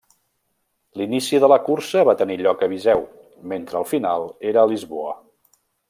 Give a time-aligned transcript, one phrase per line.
[1.01, 3.05] L'inici de la cursa va tenir lloc a Viseu,
[3.53, 5.15] mentre el final era a Lisboa.